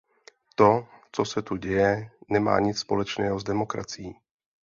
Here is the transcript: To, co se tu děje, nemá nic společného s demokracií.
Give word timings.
To, 0.55 0.87
co 1.11 1.25
se 1.25 1.41
tu 1.41 1.55
děje, 1.55 2.11
nemá 2.29 2.59
nic 2.59 2.79
společného 2.79 3.39
s 3.39 3.43
demokracií. 3.43 4.15